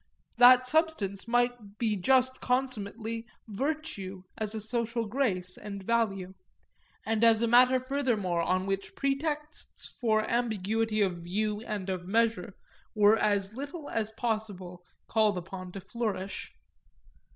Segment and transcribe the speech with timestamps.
[0.39, 6.33] That substance might be just consummately Virtue, as a social grace and value
[7.05, 12.55] and as a matter furthermore on which pretexts for ambiguity of view and of measure
[12.95, 16.51] were as little as possible called upon to flourish.